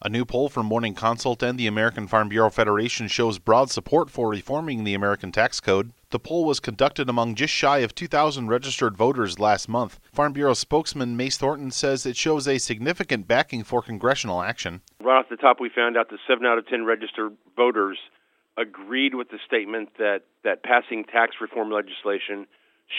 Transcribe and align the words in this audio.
A 0.00 0.08
new 0.08 0.24
poll 0.24 0.48
from 0.48 0.66
Morning 0.66 0.94
Consult 0.94 1.42
and 1.42 1.58
the 1.58 1.66
American 1.66 2.06
Farm 2.06 2.28
Bureau 2.28 2.50
Federation 2.50 3.08
shows 3.08 3.40
broad 3.40 3.68
support 3.68 4.10
for 4.10 4.30
reforming 4.30 4.84
the 4.84 4.94
American 4.94 5.32
tax 5.32 5.58
code. 5.58 5.90
The 6.10 6.20
poll 6.20 6.44
was 6.44 6.60
conducted 6.60 7.08
among 7.08 7.34
just 7.34 7.52
shy 7.52 7.78
of 7.78 7.96
2,000 7.96 8.46
registered 8.46 8.96
voters 8.96 9.40
last 9.40 9.68
month. 9.68 9.98
Farm 10.12 10.32
Bureau 10.32 10.54
spokesman 10.54 11.16
Mace 11.16 11.36
Thornton 11.36 11.72
says 11.72 12.06
it 12.06 12.16
shows 12.16 12.46
a 12.46 12.58
significant 12.58 13.26
backing 13.26 13.64
for 13.64 13.82
congressional 13.82 14.40
action. 14.40 14.82
Right 15.02 15.18
off 15.18 15.28
the 15.28 15.36
top, 15.36 15.58
we 15.58 15.68
found 15.68 15.96
out 15.96 16.10
that 16.10 16.20
7 16.28 16.46
out 16.46 16.58
of 16.58 16.68
10 16.68 16.84
registered 16.84 17.36
voters 17.56 17.98
agreed 18.56 19.16
with 19.16 19.30
the 19.30 19.38
statement 19.44 19.88
that, 19.98 20.20
that 20.44 20.62
passing 20.62 21.02
tax 21.06 21.34
reform 21.40 21.72
legislation 21.72 22.46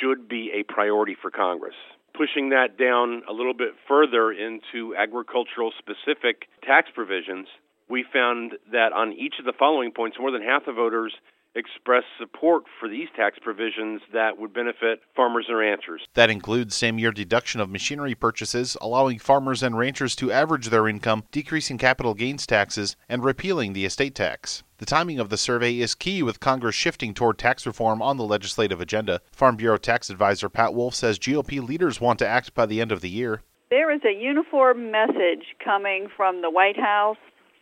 should 0.00 0.28
be 0.28 0.50
a 0.52 0.64
priority 0.64 1.16
for 1.22 1.30
Congress 1.30 1.76
pushing 2.14 2.50
that 2.50 2.78
down 2.78 3.22
a 3.28 3.32
little 3.32 3.54
bit 3.54 3.70
further 3.88 4.32
into 4.32 4.94
agricultural 4.96 5.72
specific 5.78 6.48
tax 6.62 6.88
provisions, 6.94 7.46
we 7.88 8.04
found 8.12 8.52
that 8.72 8.92
on 8.92 9.12
each 9.12 9.34
of 9.38 9.44
the 9.44 9.52
following 9.58 9.90
points, 9.90 10.16
more 10.18 10.30
than 10.30 10.42
half 10.42 10.66
the 10.66 10.72
voters 10.72 11.12
expressed 11.54 12.06
support 12.18 12.64
for 12.78 12.88
these 12.88 13.08
tax 13.16 13.38
provisions 13.42 14.00
that 14.12 14.38
would 14.38 14.52
benefit 14.52 15.00
farmers 15.16 15.46
and 15.48 15.58
ranchers. 15.58 16.02
That 16.14 16.30
includes 16.30 16.74
same 16.74 16.98
year 16.98 17.10
deduction 17.10 17.60
of 17.60 17.70
machinery 17.70 18.14
purchases, 18.14 18.76
allowing 18.80 19.18
farmers 19.18 19.62
and 19.62 19.76
ranchers 19.76 20.14
to 20.16 20.30
average 20.30 20.66
their 20.66 20.88
income, 20.88 21.24
decreasing 21.32 21.78
capital 21.78 22.14
gains 22.14 22.46
taxes, 22.46 22.96
and 23.08 23.24
repealing 23.24 23.72
the 23.72 23.84
estate 23.84 24.14
tax. 24.14 24.62
The 24.78 24.86
timing 24.86 25.18
of 25.18 25.28
the 25.28 25.36
survey 25.36 25.78
is 25.78 25.94
key 25.94 26.22
with 26.22 26.40
Congress 26.40 26.74
shifting 26.74 27.12
toward 27.12 27.36
tax 27.36 27.66
reform 27.66 28.00
on 28.00 28.16
the 28.16 28.24
legislative 28.24 28.80
agenda. 28.80 29.20
Farm 29.32 29.56
Bureau 29.56 29.76
tax 29.76 30.08
advisor 30.08 30.48
Pat 30.48 30.72
Wolff 30.72 30.94
says 30.94 31.18
GOP 31.18 31.66
leaders 31.66 32.00
want 32.00 32.18
to 32.20 32.26
act 32.26 32.54
by 32.54 32.64
the 32.64 32.80
end 32.80 32.92
of 32.92 33.00
the 33.00 33.10
year. 33.10 33.42
There 33.70 33.94
is 33.94 34.00
a 34.04 34.18
uniform 34.18 34.90
message 34.90 35.44
coming 35.62 36.08
from 36.16 36.42
the 36.42 36.50
White 36.50 36.78
House, 36.78 37.18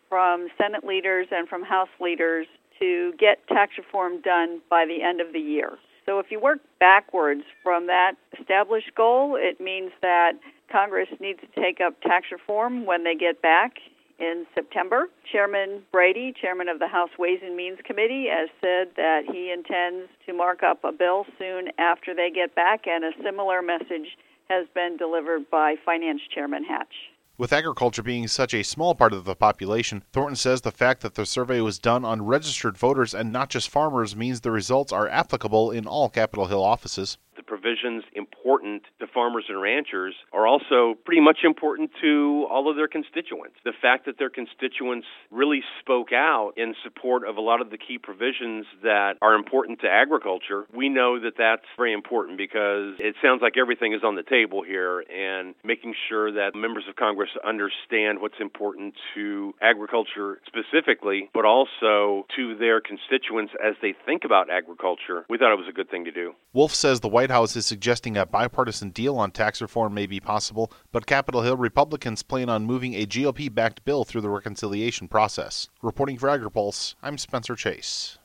from 0.08 0.48
Senate 0.56 0.84
leaders, 0.84 1.26
and 1.30 1.48
from 1.48 1.62
House 1.64 1.88
leaders 2.00 2.46
to 2.78 3.12
get 3.18 3.46
tax 3.48 3.72
reform 3.78 4.20
done 4.20 4.60
by 4.70 4.86
the 4.86 5.02
end 5.02 5.20
of 5.20 5.32
the 5.32 5.40
year. 5.40 5.78
So 6.06 6.18
if 6.18 6.30
you 6.30 6.40
work 6.40 6.60
backwards 6.80 7.42
from 7.62 7.86
that 7.88 8.12
established 8.38 8.94
goal, 8.96 9.36
it 9.38 9.60
means 9.60 9.92
that 10.00 10.32
Congress 10.72 11.08
needs 11.20 11.40
to 11.40 11.60
take 11.60 11.80
up 11.80 12.00
tax 12.00 12.26
reform 12.32 12.86
when 12.86 13.04
they 13.04 13.14
get 13.14 13.42
back 13.42 13.74
in 14.18 14.46
September. 14.54 15.06
Chairman 15.30 15.82
Brady, 15.92 16.32
chairman 16.40 16.68
of 16.68 16.78
the 16.78 16.88
House 16.88 17.10
Ways 17.18 17.40
and 17.42 17.56
Means 17.56 17.78
Committee, 17.84 18.26
has 18.30 18.48
said 18.60 18.88
that 18.96 19.22
he 19.30 19.52
intends 19.52 20.08
to 20.26 20.32
mark 20.32 20.62
up 20.62 20.82
a 20.82 20.92
bill 20.92 21.26
soon 21.38 21.68
after 21.78 22.14
they 22.14 22.30
get 22.30 22.54
back, 22.54 22.86
and 22.86 23.04
a 23.04 23.12
similar 23.22 23.62
message 23.62 24.16
has 24.48 24.66
been 24.74 24.96
delivered 24.96 25.50
by 25.50 25.74
Finance 25.84 26.22
Chairman 26.34 26.64
Hatch. 26.64 26.94
With 27.38 27.52
agriculture 27.52 28.02
being 28.02 28.26
such 28.26 28.52
a 28.52 28.64
small 28.64 28.96
part 28.96 29.12
of 29.12 29.24
the 29.24 29.36
population, 29.36 30.02
Thornton 30.12 30.34
says 30.34 30.62
the 30.62 30.72
fact 30.72 31.02
that 31.02 31.14
the 31.14 31.24
survey 31.24 31.60
was 31.60 31.78
done 31.78 32.04
on 32.04 32.26
registered 32.26 32.76
voters 32.76 33.14
and 33.14 33.32
not 33.32 33.48
just 33.48 33.70
farmers 33.70 34.16
means 34.16 34.40
the 34.40 34.50
results 34.50 34.92
are 34.92 35.08
applicable 35.08 35.70
in 35.70 35.86
all 35.86 36.08
Capitol 36.08 36.46
Hill 36.46 36.64
offices 36.64 37.16
provisions 37.48 38.04
important 38.14 38.82
to 39.00 39.06
farmers 39.06 39.46
and 39.48 39.60
ranchers 39.60 40.14
are 40.32 40.46
also 40.46 40.94
pretty 41.04 41.22
much 41.22 41.38
important 41.42 41.90
to 42.00 42.46
all 42.50 42.68
of 42.70 42.76
their 42.76 42.86
constituents. 42.88 43.56
The 43.64 43.72
fact 43.80 44.04
that 44.04 44.18
their 44.18 44.30
constituents 44.30 45.06
really 45.30 45.62
spoke 45.80 46.12
out 46.12 46.52
in 46.56 46.74
support 46.84 47.26
of 47.26 47.36
a 47.36 47.40
lot 47.40 47.60
of 47.60 47.70
the 47.70 47.78
key 47.78 47.96
provisions 47.98 48.66
that 48.82 49.14
are 49.22 49.34
important 49.34 49.80
to 49.80 49.88
agriculture, 49.88 50.66
we 50.74 50.88
know 50.88 51.18
that 51.18 51.34
that's 51.38 51.64
very 51.76 51.94
important 51.94 52.36
because 52.36 52.94
it 52.98 53.14
sounds 53.22 53.40
like 53.40 53.54
everything 53.56 53.94
is 53.94 54.04
on 54.04 54.14
the 54.14 54.22
table 54.22 54.62
here 54.62 55.00
and 55.08 55.54
making 55.64 55.94
sure 56.08 56.30
that 56.32 56.54
members 56.54 56.84
of 56.88 56.96
Congress 56.96 57.30
understand 57.46 58.20
what's 58.20 58.40
important 58.40 58.94
to 59.14 59.54
agriculture 59.62 60.40
specifically, 60.46 61.30
but 61.32 61.44
also 61.46 62.26
to 62.36 62.56
their 62.58 62.80
constituents 62.80 63.52
as 63.64 63.74
they 63.80 63.94
think 64.04 64.24
about 64.24 64.50
agriculture. 64.50 65.24
We 65.30 65.38
thought 65.38 65.52
it 65.52 65.58
was 65.58 65.68
a 65.68 65.72
good 65.72 65.90
thing 65.90 66.04
to 66.04 66.12
do. 66.12 66.34
Wolff 66.52 66.74
says 66.74 67.00
the 67.00 67.08
White 67.08 67.30
House 67.30 67.37
House 67.38 67.54
is 67.54 67.66
suggesting 67.66 68.16
a 68.16 68.26
bipartisan 68.26 68.90
deal 68.90 69.16
on 69.16 69.30
tax 69.30 69.62
reform 69.62 69.94
may 69.94 70.06
be 70.06 70.18
possible, 70.18 70.72
but 70.90 71.06
Capitol 71.06 71.42
Hill 71.42 71.56
Republicans 71.56 72.24
plan 72.24 72.48
on 72.48 72.64
moving 72.64 72.94
a 72.94 73.06
GOP 73.06 73.54
backed 73.54 73.84
bill 73.84 74.04
through 74.04 74.22
the 74.22 74.28
reconciliation 74.28 75.06
process. 75.06 75.68
Reporting 75.80 76.18
for 76.18 76.28
AgriPulse, 76.28 76.96
I'm 77.00 77.16
Spencer 77.16 77.54
Chase. 77.54 78.17